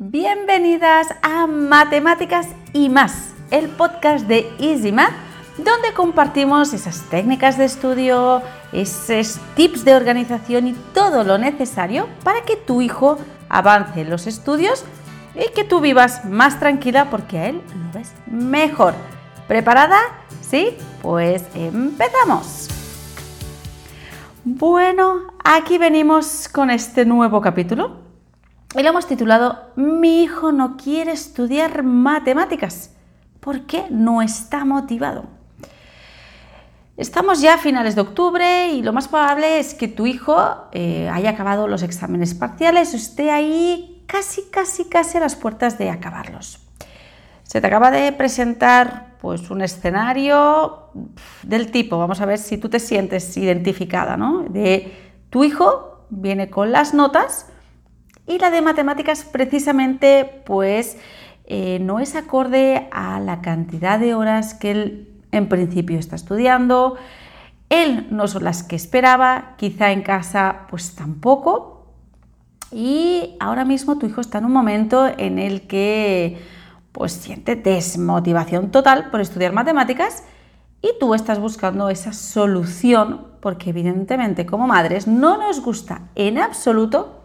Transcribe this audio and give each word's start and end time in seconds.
Bienvenidas 0.00 1.08
a 1.22 1.48
Matemáticas 1.48 2.46
y 2.72 2.88
más, 2.88 3.34
el 3.50 3.68
podcast 3.68 4.28
de 4.28 4.48
Easy 4.60 4.92
Math, 4.92 5.10
donde 5.56 5.92
compartimos 5.92 6.72
esas 6.72 7.02
técnicas 7.10 7.58
de 7.58 7.64
estudio, 7.64 8.40
esos 8.70 9.40
tips 9.56 9.84
de 9.84 9.96
organización 9.96 10.68
y 10.68 10.74
todo 10.94 11.24
lo 11.24 11.36
necesario 11.36 12.08
para 12.22 12.42
que 12.42 12.54
tu 12.54 12.80
hijo 12.80 13.18
avance 13.48 14.02
en 14.02 14.10
los 14.10 14.28
estudios 14.28 14.84
y 15.34 15.52
que 15.52 15.64
tú 15.64 15.80
vivas 15.80 16.24
más 16.24 16.60
tranquila 16.60 17.10
porque 17.10 17.38
a 17.40 17.48
él 17.48 17.56
lo 17.56 17.98
ves 17.98 18.12
mejor. 18.28 18.94
¿Preparada? 19.48 19.98
¿Sí? 20.42 20.76
Pues 21.02 21.42
empezamos. 21.56 22.68
Bueno, 24.44 25.24
aquí 25.42 25.76
venimos 25.76 26.48
con 26.48 26.70
este 26.70 27.04
nuevo 27.04 27.40
capítulo 27.40 28.07
y 28.74 28.82
lo 28.82 28.90
hemos 28.90 29.06
titulado 29.06 29.70
Mi 29.76 30.22
hijo 30.22 30.52
no 30.52 30.76
quiere 30.76 31.12
estudiar 31.12 31.82
matemáticas. 31.82 32.90
¿Por 33.40 33.66
qué 33.66 33.86
no 33.90 34.20
está 34.20 34.64
motivado? 34.64 35.24
Estamos 36.96 37.40
ya 37.40 37.54
a 37.54 37.58
finales 37.58 37.94
de 37.94 38.00
octubre 38.00 38.68
y 38.72 38.82
lo 38.82 38.92
más 38.92 39.06
probable 39.06 39.60
es 39.60 39.72
que 39.72 39.86
tu 39.86 40.06
hijo 40.06 40.36
eh, 40.72 41.08
haya 41.08 41.30
acabado 41.30 41.68
los 41.68 41.82
exámenes 41.82 42.34
parciales 42.34 42.92
esté 42.92 43.30
ahí 43.30 44.02
casi, 44.06 44.42
casi, 44.50 44.84
casi 44.86 45.16
a 45.16 45.20
las 45.20 45.36
puertas 45.36 45.78
de 45.78 45.90
acabarlos. 45.90 46.58
Se 47.44 47.60
te 47.60 47.66
acaba 47.68 47.90
de 47.90 48.10
presentar 48.12 49.16
pues 49.20 49.48
un 49.50 49.62
escenario 49.62 50.90
del 51.44 51.70
tipo, 51.70 51.98
vamos 51.98 52.20
a 52.20 52.26
ver 52.26 52.38
si 52.38 52.58
tú 52.58 52.68
te 52.68 52.80
sientes 52.80 53.36
identificada, 53.36 54.16
¿no? 54.16 54.42
De 54.48 54.92
tu 55.30 55.44
hijo 55.44 56.04
viene 56.10 56.50
con 56.50 56.72
las 56.72 56.94
notas 56.94 57.46
y 58.28 58.38
la 58.38 58.50
de 58.50 58.62
matemáticas 58.62 59.24
precisamente 59.24 60.42
pues 60.44 60.98
eh, 61.46 61.78
no 61.80 61.98
es 61.98 62.14
acorde 62.14 62.88
a 62.92 63.18
la 63.20 63.40
cantidad 63.40 63.98
de 63.98 64.14
horas 64.14 64.54
que 64.54 64.70
él 64.70 65.08
en 65.32 65.48
principio 65.48 65.98
está 65.98 66.16
estudiando, 66.16 66.96
él 67.70 68.06
no 68.10 68.28
son 68.28 68.44
las 68.44 68.62
que 68.62 68.76
esperaba, 68.76 69.54
quizá 69.56 69.92
en 69.92 70.02
casa 70.02 70.66
pues 70.70 70.94
tampoco. 70.94 71.86
Y 72.70 73.36
ahora 73.40 73.64
mismo 73.64 73.98
tu 73.98 74.06
hijo 74.06 74.20
está 74.20 74.38
en 74.38 74.44
un 74.44 74.52
momento 74.52 75.06
en 75.06 75.38
el 75.38 75.66
que 75.66 76.38
pues 76.92 77.12
siente 77.12 77.56
desmotivación 77.56 78.70
total 78.70 79.10
por 79.10 79.20
estudiar 79.20 79.52
matemáticas 79.52 80.24
y 80.82 80.90
tú 81.00 81.14
estás 81.14 81.40
buscando 81.40 81.88
esa 81.88 82.12
solución 82.12 83.26
porque 83.40 83.70
evidentemente 83.70 84.44
como 84.46 84.66
madres 84.66 85.06
no 85.06 85.38
nos 85.38 85.60
gusta 85.60 86.02
en 86.14 86.38
absoluto 86.38 87.17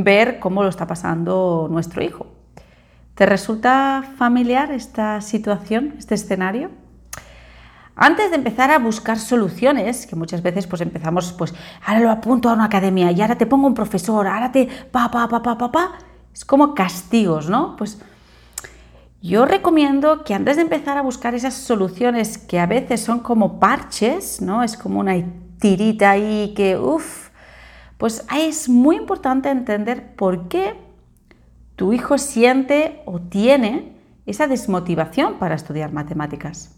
ver 0.00 0.38
cómo 0.38 0.62
lo 0.62 0.70
está 0.70 0.86
pasando 0.86 1.68
nuestro 1.70 2.02
hijo. 2.02 2.26
¿Te 3.14 3.26
resulta 3.26 4.02
familiar 4.16 4.72
esta 4.72 5.20
situación, 5.20 5.94
este 5.98 6.14
escenario? 6.14 6.70
Antes 7.94 8.30
de 8.30 8.36
empezar 8.36 8.70
a 8.70 8.78
buscar 8.78 9.18
soluciones, 9.18 10.06
que 10.06 10.16
muchas 10.16 10.42
veces 10.42 10.66
pues 10.66 10.80
empezamos, 10.80 11.34
pues 11.34 11.52
ahora 11.84 12.00
lo 12.00 12.10
apunto 12.10 12.48
a 12.48 12.54
una 12.54 12.64
academia 12.64 13.12
y 13.12 13.20
ahora 13.20 13.36
te 13.36 13.44
pongo 13.44 13.66
un 13.66 13.74
profesor, 13.74 14.26
ahora 14.26 14.50
te 14.50 14.66
pa 14.90 15.10
pa 15.10 15.28
pa 15.28 15.42
pa 15.42 15.58
pa 15.58 15.70
pa, 15.70 15.92
es 16.32 16.46
como 16.46 16.74
castigos, 16.74 17.50
¿no? 17.50 17.76
Pues 17.76 18.00
yo 19.20 19.44
recomiendo 19.44 20.24
que 20.24 20.32
antes 20.32 20.56
de 20.56 20.62
empezar 20.62 20.96
a 20.96 21.02
buscar 21.02 21.34
esas 21.34 21.52
soluciones 21.52 22.38
que 22.38 22.58
a 22.58 22.66
veces 22.66 23.02
son 23.02 23.20
como 23.20 23.60
parches, 23.60 24.40
¿no? 24.40 24.62
Es 24.62 24.78
como 24.78 25.00
una 25.00 25.22
tirita 25.58 26.12
ahí 26.12 26.54
que, 26.56 26.78
uff, 26.78 27.28
pues 28.02 28.26
es 28.36 28.68
muy 28.68 28.96
importante 28.96 29.48
entender 29.48 30.16
por 30.16 30.48
qué 30.48 30.74
tu 31.76 31.92
hijo 31.92 32.18
siente 32.18 33.00
o 33.06 33.20
tiene 33.20 33.96
esa 34.26 34.48
desmotivación 34.48 35.34
para 35.38 35.54
estudiar 35.54 35.92
matemáticas. 35.92 36.74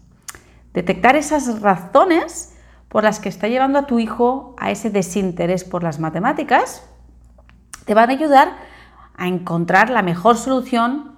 Detectar 0.71 1.15
esas 1.15 1.61
razones 1.61 2.55
por 2.89 3.05
las 3.05 3.19
que 3.19 3.29
está 3.29 3.47
llevando 3.47 3.79
a 3.79 3.87
tu 3.87 3.97
hijo 3.97 4.55
a 4.59 4.69
ese 4.69 4.91
desinterés 4.91 5.63
por 5.63 5.81
las 5.81 5.99
matemáticas 5.99 6.87
te 7.85 7.95
van 7.95 8.11
a 8.11 8.13
ayudar 8.13 8.57
a 9.17 9.27
encontrar 9.27 9.89
la 9.89 10.03
mejor 10.03 10.37
solución 10.37 11.15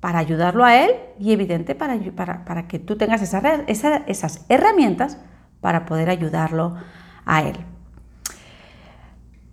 para 0.00 0.18
ayudarlo 0.18 0.66
a 0.66 0.76
él 0.76 0.90
y 1.18 1.32
evidente 1.32 1.74
para, 1.74 2.44
para, 2.44 2.68
que 2.68 2.78
tú 2.78 2.98
tengas 2.98 3.22
esas, 3.22 3.42
esas 4.06 4.44
herramientas 4.50 5.16
para 5.62 5.86
poder 5.86 6.10
ayudarlo 6.10 6.76
a 7.24 7.40
él. 7.40 7.56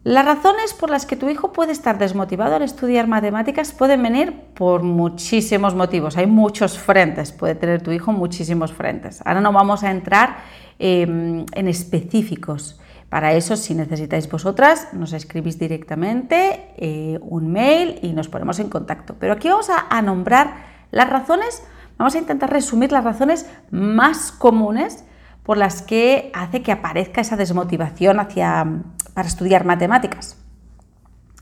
Las 0.03 0.25
razones 0.25 0.73
por 0.73 0.89
las 0.89 1.05
que 1.05 1.15
tu 1.15 1.29
hijo 1.29 1.53
puede 1.53 1.71
estar 1.71 1.97
desmotivado 1.97 2.57
al 2.57 2.61
estudiar 2.61 3.07
matemáticas 3.07 3.71
pueden 3.71 4.03
venir 4.03 4.33
por 4.53 4.83
muchísimos 4.83 5.75
motivos. 5.75 6.17
Hay 6.17 6.27
muchos 6.27 6.77
frentes, 6.77 7.31
puede 7.31 7.55
tener 7.55 7.81
tu 7.81 7.91
hijo 7.91 8.11
muchísimos 8.11 8.73
frentes. 8.73 9.21
Ahora 9.23 9.39
no 9.39 9.53
vamos 9.53 9.81
a 9.85 9.91
entrar 9.91 10.39
em, 10.77 11.45
en 11.53 11.67
específicos. 11.69 12.81
Para 13.07 13.31
eso, 13.31 13.55
si 13.55 13.75
necesitáis 13.75 14.29
vosotras, 14.29 14.89
nos 14.91 15.13
escribís 15.13 15.57
directamente 15.57 16.73
eh, 16.75 17.17
un 17.21 17.53
mail 17.53 17.99
y 18.01 18.11
nos 18.11 18.27
ponemos 18.27 18.59
en 18.59 18.67
contacto. 18.67 19.15
Pero 19.17 19.31
aquí 19.31 19.47
vamos 19.47 19.69
a, 19.69 20.01
nombrar 20.01 20.55
las 20.91 21.09
razones, 21.09 21.63
vamos 21.97 22.15
a 22.15 22.17
intentar 22.17 22.51
resumir 22.51 22.91
las 22.91 23.05
razones 23.05 23.49
más 23.71 24.33
comunes 24.33 25.05
por 25.43 25.57
las 25.57 25.81
que 25.81 26.29
hace 26.33 26.61
que 26.61 26.73
aparezca 26.73 27.21
esa 27.21 27.37
desmotivación 27.37 28.19
hacia, 28.19 28.65
para 29.13 29.27
estudiar 29.27 29.65
matemáticas. 29.65 30.37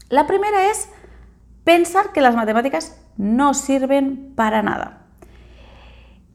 La 0.10 0.28
primera 0.28 0.70
es 0.70 0.90
pensar 1.64 2.12
que 2.12 2.22
las 2.22 2.36
matemáticas 2.36 3.02
no 3.18 3.54
sirven 3.54 4.34
para 4.36 4.62
nada. 4.62 5.02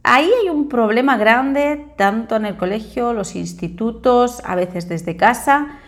Ahí 0.03 0.31
hay 0.41 0.49
un 0.49 0.69
problema 0.69 1.17
grande, 1.17 1.85
tanto 1.97 2.37
en 2.37 2.47
el 2.47 2.57
colegio, 2.57 3.13
los 3.13 3.35
institutos, 3.35 4.41
a 4.45 4.55
veces 4.55 4.89
desde 4.89 5.17
casa, 5.17 5.79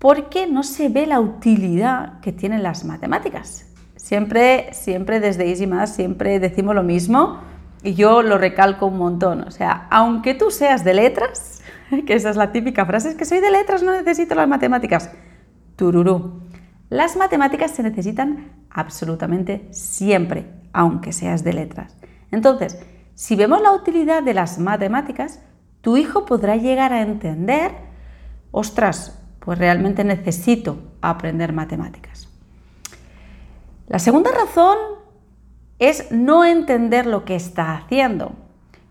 porque 0.00 0.46
no 0.46 0.64
se 0.64 0.88
ve 0.88 1.06
la 1.06 1.20
utilidad 1.20 2.20
que 2.20 2.32
tienen 2.32 2.62
las 2.62 2.84
matemáticas. 2.84 3.66
Siempre, 3.94 4.70
siempre 4.72 5.20
desde 5.20 5.48
Easy 5.48 5.68
siempre 5.86 6.40
decimos 6.40 6.74
lo 6.74 6.82
mismo 6.82 7.38
y 7.82 7.94
yo 7.94 8.22
lo 8.22 8.36
recalco 8.36 8.86
un 8.86 8.98
montón. 8.98 9.42
O 9.42 9.50
sea, 9.50 9.86
aunque 9.90 10.34
tú 10.34 10.50
seas 10.50 10.82
de 10.82 10.94
letras, 10.94 11.62
que 12.06 12.14
esa 12.14 12.30
es 12.30 12.36
la 12.36 12.52
típica 12.52 12.86
frase, 12.86 13.10
es 13.10 13.14
que 13.14 13.24
soy 13.24 13.40
de 13.40 13.50
letras, 13.50 13.82
no 13.82 13.92
necesito 13.92 14.34
las 14.34 14.48
matemáticas. 14.48 15.10
Tururú. 15.76 16.42
Las 16.90 17.16
matemáticas 17.16 17.70
se 17.72 17.82
necesitan 17.82 18.52
absolutamente 18.70 19.68
siempre, 19.70 20.46
aunque 20.72 21.12
seas 21.12 21.44
de 21.44 21.52
letras. 21.52 21.96
Entonces, 22.30 22.78
si 23.14 23.36
vemos 23.36 23.60
la 23.60 23.72
utilidad 23.72 24.22
de 24.22 24.34
las 24.34 24.58
matemáticas, 24.58 25.40
tu 25.80 25.96
hijo 25.96 26.24
podrá 26.24 26.56
llegar 26.56 26.92
a 26.92 27.02
entender, 27.02 27.72
ostras, 28.50 29.20
pues 29.40 29.58
realmente 29.58 30.04
necesito 30.04 30.78
aprender 31.00 31.52
matemáticas. 31.52 32.28
La 33.86 33.98
segunda 33.98 34.30
razón 34.32 34.76
es 35.78 36.10
no 36.10 36.44
entender 36.44 37.06
lo 37.06 37.24
que 37.24 37.36
está 37.36 37.74
haciendo. 37.74 38.32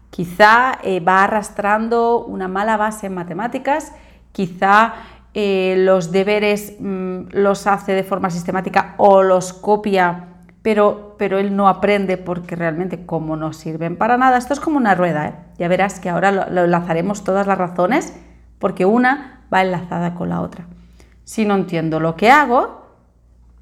Quizá 0.09 0.79
eh, 0.83 0.99
va 0.99 1.23
arrastrando 1.23 2.25
una 2.25 2.47
mala 2.47 2.77
base 2.77 3.07
en 3.07 3.13
matemáticas, 3.13 3.93
quizá 4.31 4.93
eh, 5.33 5.75
los 5.77 6.11
deberes 6.11 6.75
mm, 6.79 7.29
los 7.31 7.67
hace 7.67 7.93
de 7.93 8.03
forma 8.03 8.29
sistemática 8.29 8.95
o 8.97 9.21
los 9.21 9.53
copia 9.53 10.37
pero, 11.17 11.39
él 11.39 11.55
no 11.55 11.69
aprende 11.69 12.17
porque 12.17 12.57
realmente 12.57 13.05
como 13.05 13.37
no 13.37 13.53
sirven 13.53 13.95
para 13.95 14.17
nada, 14.17 14.37
esto 14.37 14.53
es 14.53 14.59
como 14.59 14.75
una 14.75 14.95
rueda, 14.95 15.27
¿eh? 15.27 15.33
ya 15.57 15.69
verás 15.69 16.01
que 16.01 16.09
ahora 16.09 16.31
lo, 16.31 16.65
enlazaremos 16.65 17.23
todas 17.23 17.47
las 17.47 17.57
razones 17.57 18.13
porque 18.59 18.85
una 18.85 19.45
va 19.53 19.61
enlazada 19.61 20.13
con 20.13 20.27
la 20.27 20.41
otra. 20.41 20.65
Si 21.23 21.45
no 21.45 21.55
entiendo 21.55 22.01
lo 22.01 22.17
que 22.17 22.31
hago, 22.31 22.85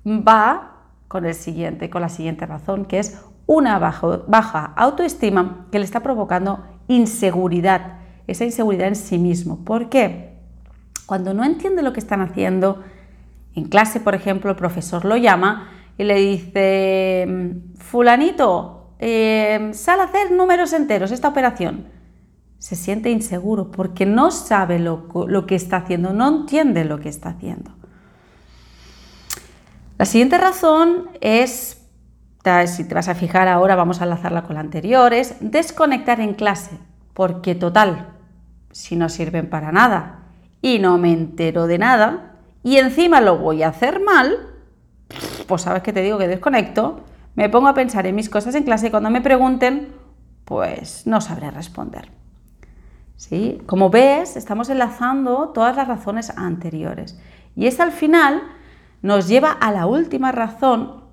va 0.04 0.72
con 1.08 1.28
el 1.28 1.36
siguiente, 1.36 1.92
con 1.92 2.02
la 2.02 2.10
siguiente 2.10 2.48
razón, 2.48 2.86
que 2.86 2.98
es 2.98 3.24
una 3.48 3.78
baja 3.80 4.74
autoestima 4.76 5.68
que 5.72 5.80
le 5.80 5.86
está 5.86 6.02
provocando 6.02 6.66
inseguridad, 6.88 8.00
esa 8.28 8.46
inseguridad 8.46 8.88
en 8.88 8.96
sí 8.96 9.18
mismo. 9.18 9.64
¿Por 9.64 9.90
qué? 9.90 10.36
Cuando 11.06 11.34
no 11.34 11.44
entiende 11.44 11.84
lo 11.84 11.94
que 11.94 12.00
están 12.00 12.22
haciendo, 12.22 12.84
en 13.54 13.66
clase, 13.66 14.00
por 14.00 14.16
ejemplo, 14.16 14.50
el 14.50 14.56
profesor 14.56 15.06
lo 15.06 15.16
llama 15.18 15.70
y 15.98 16.04
le 16.04 16.16
dice, 16.16 17.56
fulanito, 17.78 18.92
eh, 19.00 19.72
sal 19.74 20.00
a 20.00 20.06
hacer 20.06 20.32
números 20.32 20.74
enteros 20.74 21.12
esta 21.12 21.28
operación. 21.28 21.88
Se 22.58 22.76
siente 22.76 23.12
inseguro 23.12 23.72
porque 23.72 24.06
no 24.06 24.32
sabe 24.32 24.80
lo, 24.80 25.08
lo 25.28 25.46
que 25.46 25.56
está 25.56 25.78
haciendo, 25.78 26.14
no 26.14 26.28
entiende 26.28 26.84
lo 26.84 27.00
que 27.00 27.10
está 27.10 27.30
haciendo. 27.30 27.72
La 29.98 30.06
siguiente 30.06 30.38
razón 30.38 31.10
es, 31.22 31.85
si 32.68 32.84
te 32.84 32.94
vas 32.94 33.08
a 33.08 33.16
fijar 33.16 33.48
ahora, 33.48 33.76
vamos 33.76 34.02
a 34.02 34.04
enlazarla 34.04 34.44
con 34.44 34.56
la 34.56 34.62
anterior, 34.62 35.14
es 35.14 35.36
desconectar 35.40 36.20
en 36.20 36.34
clase, 36.36 36.78
porque 37.14 37.56
total, 37.56 38.14
si 38.72 38.96
no 38.96 39.10
sirven 39.10 39.50
para 39.50 39.72
nada 39.72 40.20
y 40.62 40.80
no 40.80 40.98
me 40.98 41.12
entero 41.12 41.66
de 41.66 41.78
nada 41.78 42.36
y 42.64 42.78
encima 42.78 43.22
lo 43.22 43.38
voy 43.38 43.64
a 43.64 43.70
hacer 43.70 44.00
mal, 44.00 44.38
pues 45.48 45.64
sabes 45.64 45.82
que 45.82 45.94
te 45.94 46.02
digo 46.02 46.18
que 46.18 46.28
desconecto, 46.28 47.02
me 47.36 47.50
pongo 47.50 47.68
a 47.68 47.74
pensar 47.74 48.06
en 48.08 48.16
mis 48.16 48.30
cosas 48.30 48.56
en 48.56 48.64
clase 48.64 48.88
y 48.88 48.92
cuando 48.92 49.10
me 49.10 49.22
pregunten, 49.22 49.94
pues 50.46 51.08
no 51.08 51.22
sabré 51.22 51.52
responder. 51.52 52.10
¿Sí? 53.18 53.62
Como 53.66 53.90
ves, 53.90 54.36
estamos 54.36 54.70
enlazando 54.70 55.50
todas 55.50 55.76
las 55.76 55.88
razones 55.88 56.32
anteriores. 56.38 57.20
Y 57.56 57.68
esta 57.68 57.84
al 57.84 57.92
final 57.92 58.44
nos 59.02 59.28
lleva 59.28 59.52
a 59.52 59.72
la 59.72 59.86
última 59.86 60.32
razón 60.32 61.05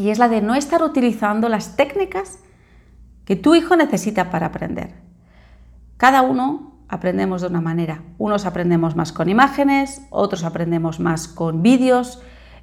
y 0.00 0.08
es 0.08 0.18
la 0.18 0.30
de 0.30 0.40
no 0.40 0.54
estar 0.54 0.82
utilizando 0.82 1.50
las 1.50 1.76
técnicas 1.76 2.38
que 3.26 3.36
tu 3.36 3.54
hijo 3.54 3.76
necesita 3.76 4.30
para 4.30 4.46
aprender. 4.46 4.94
Cada 5.98 6.22
uno 6.22 6.72
aprendemos 6.88 7.42
de 7.42 7.48
una 7.48 7.60
manera. 7.60 8.02
Unos 8.16 8.46
aprendemos 8.46 8.96
más 8.96 9.12
con 9.12 9.28
imágenes, 9.28 10.00
otros 10.08 10.42
aprendemos 10.42 11.00
más 11.00 11.28
con 11.28 11.62
vídeos, 11.62 12.22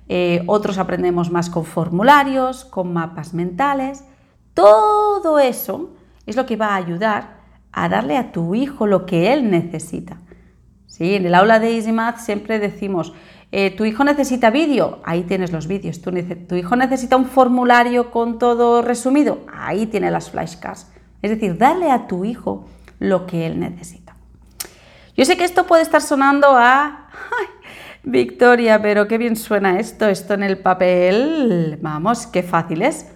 eh, 0.09 0.41
otros 0.47 0.79
aprendemos 0.79 1.29
más 1.29 1.51
con 1.51 1.63
formularios, 1.63 2.65
con 2.65 2.91
mapas 2.91 3.35
mentales. 3.35 4.03
Todo 4.55 5.37
eso 5.37 5.91
es 6.25 6.35
lo 6.35 6.47
que 6.47 6.55
va 6.55 6.69
a 6.69 6.75
ayudar 6.77 7.37
a 7.71 7.87
darle 7.87 8.17
a 8.17 8.31
tu 8.31 8.55
hijo 8.55 8.87
lo 8.87 9.05
que 9.05 9.31
él 9.31 9.51
necesita. 9.51 10.17
¿Sí? 10.87 11.13
En 11.13 11.27
el 11.27 11.35
aula 11.35 11.59
de 11.59 11.75
EasyMath 11.75 12.17
siempre 12.17 12.57
decimos, 12.57 13.13
eh, 13.51 13.71
¿tu 13.71 13.85
hijo 13.85 14.03
necesita 14.03 14.49
vídeo? 14.49 14.99
Ahí 15.03 15.23
tienes 15.23 15.51
los 15.51 15.67
vídeos. 15.67 16.01
¿Tu, 16.01 16.11
¿Tu, 16.11 16.55
hijo 16.55 16.75
necesita 16.75 17.15
un 17.15 17.25
formulario 17.25 18.11
con 18.11 18.39
todo 18.39 18.81
resumido? 18.81 19.39
Ahí 19.51 19.85
tiene 19.85 20.11
las 20.11 20.31
flashcards. 20.31 20.87
Es 21.21 21.31
decir, 21.31 21.57
darle 21.57 21.91
a 21.91 22.07
tu 22.07 22.25
hijo 22.25 22.67
lo 22.99 23.25
que 23.25 23.45
él 23.45 23.59
necesita. 23.59 24.15
Yo 25.15 25.25
sé 25.25 25.37
que 25.37 25.45
esto 25.45 25.65
puede 25.65 25.83
estar 25.83 26.01
sonando 26.01 26.47
a... 26.55 27.09
Victoria, 28.03 28.81
pero 28.81 29.07
qué 29.07 29.17
bien 29.17 29.35
suena 29.35 29.79
esto, 29.79 30.07
esto 30.07 30.33
en 30.33 30.43
el 30.43 30.59
papel. 30.59 31.77
Vamos, 31.81 32.25
qué 32.25 32.41
fácil 32.41 32.81
es. 32.81 33.07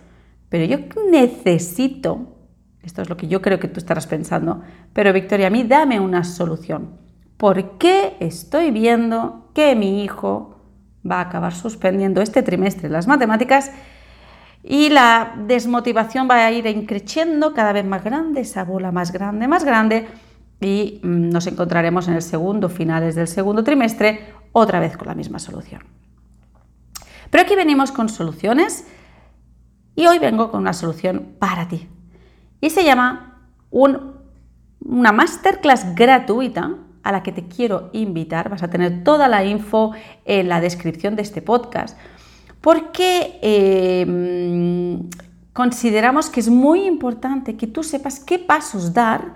Pero 0.50 0.66
yo 0.66 0.80
necesito, 1.10 2.36
esto 2.84 3.02
es 3.02 3.10
lo 3.10 3.16
que 3.16 3.30
yo 3.30 3.42
creo 3.42 3.58
que 3.58 3.70
tú 3.70 3.80
estarás 3.80 4.06
pensando, 4.06 4.62
pero 4.92 5.14
Victoria, 5.14 5.48
a 5.48 5.50
mí 5.50 5.64
dame 5.64 6.00
una 6.02 6.26
solución. 6.26 6.98
¿Por 7.42 7.80
qué 7.80 8.18
estoy 8.20 8.70
viendo 8.70 9.50
que 9.56 9.76
mi 9.76 10.04
hijo 10.04 10.58
va 11.04 11.16
a 11.16 11.22
acabar 11.22 11.56
suspendiendo 11.56 12.22
este 12.22 12.44
trimestre 12.44 12.88
las 12.88 13.08
matemáticas 13.08 13.72
y 14.62 14.90
la 14.90 15.34
desmotivación 15.48 16.28
va 16.30 16.46
a 16.46 16.52
ir 16.52 16.68
increciendo 16.68 17.56
cada 17.56 17.74
vez 17.74 17.84
más 17.84 18.04
grande, 18.04 18.42
esa 18.42 18.64
bola 18.64 18.92
más 18.92 19.12
grande, 19.12 19.48
más 19.48 19.66
grande, 19.66 20.08
y 20.60 21.00
mm, 21.02 21.30
nos 21.30 21.48
encontraremos 21.48 22.08
en 22.08 22.14
el 22.14 22.22
segundo, 22.22 22.70
finales 22.70 23.16
del 23.16 23.28
segundo 23.28 23.64
trimestre, 23.64 24.36
otra 24.52 24.80
vez 24.80 24.96
con 24.96 25.08
la 25.08 25.16
misma 25.16 25.40
solución. 25.40 25.82
Pero 27.32 27.42
aquí 27.44 27.56
venimos 27.56 27.92
con 27.92 28.08
soluciones 28.10 28.86
y 29.96 30.06
hoy 30.06 30.20
vengo 30.20 30.52
con 30.52 30.60
una 30.62 30.74
solución 30.74 31.38
para 31.40 31.68
ti. 31.68 31.90
Y 32.62 32.70
se 32.70 32.84
llama 32.84 33.50
una 33.72 35.12
masterclass 35.12 35.96
gratuita 35.96 36.78
a 37.04 37.12
la 37.12 37.24
que 37.24 37.32
te 37.32 37.48
quiero 37.48 37.90
invitar. 37.94 38.50
Vas 38.50 38.64
a 38.64 38.70
tener 38.70 39.04
toda 39.04 39.28
la 39.28 39.44
info 39.44 39.92
en 40.26 40.50
la 40.50 40.62
descripción 40.62 41.16
de 41.16 41.22
este 41.22 41.42
podcast. 41.42 41.98
Porque 42.62 43.40
em, 43.42 45.10
consideramos 45.54 46.30
que 46.30 46.40
es 46.40 46.50
muy 46.50 46.86
importante 46.86 47.58
que 47.58 47.68
tú 47.68 47.84
sepas 47.84 48.20
qué 48.20 48.40
pasos 48.40 48.94
dar, 48.94 49.34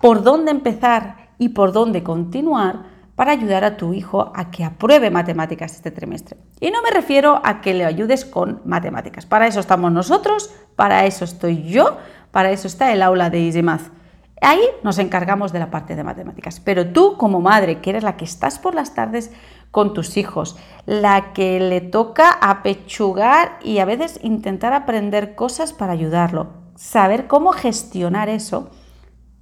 por 0.00 0.22
dónde 0.22 0.50
empezar 0.50 1.28
y 1.38 1.50
por 1.50 1.72
dónde 1.72 2.02
continuar 2.02 2.98
para 3.18 3.32
ayudar 3.32 3.64
a 3.64 3.76
tu 3.76 3.94
hijo 3.94 4.30
a 4.36 4.52
que 4.52 4.62
apruebe 4.62 5.10
matemáticas 5.10 5.74
este 5.74 5.90
trimestre. 5.90 6.38
Y 6.60 6.70
no 6.70 6.82
me 6.82 6.90
refiero 6.90 7.40
a 7.42 7.60
que 7.60 7.74
le 7.74 7.84
ayudes 7.84 8.24
con 8.24 8.62
matemáticas. 8.64 9.26
Para 9.26 9.48
eso 9.48 9.58
estamos 9.58 9.90
nosotros, 9.90 10.52
para 10.76 11.04
eso 11.04 11.24
estoy 11.24 11.64
yo, 11.64 11.96
para 12.30 12.52
eso 12.52 12.68
está 12.68 12.92
el 12.92 13.02
aula 13.02 13.28
de 13.28 13.44
EasyMath. 13.46 13.97
Ahí 14.40 14.62
nos 14.82 14.98
encargamos 14.98 15.52
de 15.52 15.58
la 15.58 15.70
parte 15.70 15.96
de 15.96 16.04
matemáticas. 16.04 16.60
Pero 16.60 16.92
tú 16.92 17.16
como 17.16 17.40
madre, 17.40 17.80
que 17.80 17.90
eres 17.90 18.02
la 18.02 18.16
que 18.16 18.24
estás 18.24 18.58
por 18.58 18.74
las 18.74 18.94
tardes 18.94 19.32
con 19.70 19.94
tus 19.94 20.16
hijos, 20.16 20.56
la 20.86 21.32
que 21.32 21.60
le 21.60 21.80
toca 21.80 22.30
apechugar 22.30 23.58
y 23.62 23.78
a 23.78 23.84
veces 23.84 24.20
intentar 24.22 24.72
aprender 24.72 25.34
cosas 25.34 25.72
para 25.72 25.92
ayudarlo, 25.92 26.48
saber 26.76 27.26
cómo 27.26 27.52
gestionar 27.52 28.28
eso, 28.28 28.70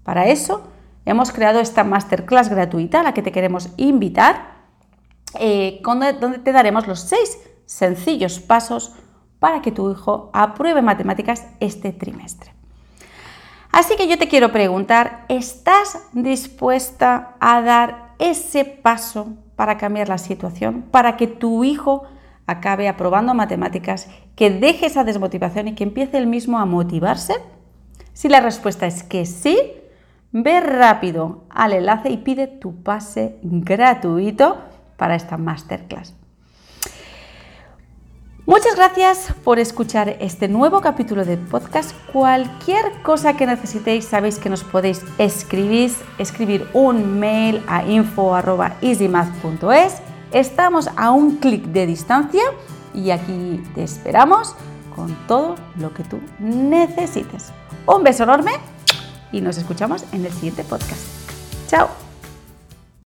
para 0.02 0.26
eso 0.26 0.68
hemos 1.04 1.30
creado 1.30 1.60
esta 1.60 1.84
masterclass 1.84 2.48
gratuita 2.48 3.00
a 3.00 3.02
la 3.02 3.14
que 3.14 3.22
te 3.22 3.32
queremos 3.32 3.70
invitar, 3.76 4.56
eh, 5.38 5.80
donde 5.82 6.38
te 6.38 6.52
daremos 6.52 6.86
los 6.86 7.00
seis 7.00 7.38
sencillos 7.66 8.40
pasos 8.40 8.94
para 9.38 9.62
que 9.62 9.72
tu 9.72 9.90
hijo 9.90 10.30
apruebe 10.32 10.82
matemáticas 10.82 11.46
este 11.60 11.92
trimestre. 11.92 12.55
Así 13.76 13.94
que 13.96 14.08
yo 14.08 14.16
te 14.16 14.28
quiero 14.28 14.52
preguntar, 14.52 15.26
¿estás 15.28 15.98
dispuesta 16.14 17.34
a 17.40 17.60
dar 17.60 18.14
ese 18.18 18.64
paso 18.64 19.34
para 19.54 19.76
cambiar 19.76 20.08
la 20.08 20.16
situación, 20.16 20.86
para 20.90 21.18
que 21.18 21.26
tu 21.26 21.62
hijo 21.62 22.04
acabe 22.46 22.88
aprobando 22.88 23.34
matemáticas, 23.34 24.08
que 24.34 24.48
deje 24.48 24.86
esa 24.86 25.04
desmotivación 25.04 25.68
y 25.68 25.74
que 25.74 25.84
empiece 25.84 26.16
él 26.16 26.26
mismo 26.26 26.58
a 26.58 26.64
motivarse? 26.64 27.34
Si 28.14 28.30
la 28.30 28.40
respuesta 28.40 28.86
es 28.86 29.02
que 29.02 29.26
sí, 29.26 29.58
Ve 30.38 30.60
rápido 30.60 31.44
al 31.48 31.72
enlace 31.72 32.10
y 32.10 32.18
pide 32.18 32.46
tu 32.46 32.82
pase 32.82 33.38
gratuito 33.42 34.58
para 34.98 35.14
esta 35.14 35.38
masterclass. 35.38 36.14
Muchas 38.46 38.76
gracias 38.76 39.34
por 39.42 39.58
escuchar 39.58 40.16
este 40.20 40.46
nuevo 40.46 40.80
capítulo 40.80 41.24
de 41.24 41.36
podcast. 41.36 41.90
Cualquier 42.12 43.02
cosa 43.02 43.36
que 43.36 43.44
necesitéis, 43.44 44.04
sabéis 44.04 44.38
que 44.38 44.48
nos 44.48 44.62
podéis 44.62 45.02
escribir, 45.18 45.92
escribir 46.18 46.68
un 46.72 47.18
mail 47.18 47.60
a 47.66 47.84
info.easymath.es. 47.84 49.94
Estamos 50.30 50.88
a 50.96 51.10
un 51.10 51.38
clic 51.38 51.64
de 51.64 51.86
distancia 51.86 52.44
y 52.94 53.10
aquí 53.10 53.64
te 53.74 53.82
esperamos 53.82 54.54
con 54.94 55.12
todo 55.26 55.56
lo 55.80 55.92
que 55.92 56.04
tú 56.04 56.20
necesites. 56.38 57.48
Un 57.84 58.04
beso 58.04 58.22
enorme 58.22 58.52
y 59.32 59.40
nos 59.40 59.58
escuchamos 59.58 60.04
en 60.12 60.24
el 60.24 60.30
siguiente 60.30 60.62
podcast. 60.62 61.02
¡Chao! 61.66 62.05